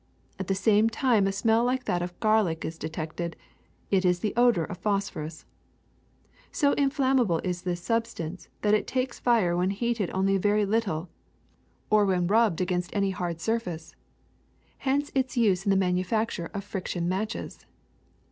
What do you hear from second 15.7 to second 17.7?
manufacture of fric tion matches.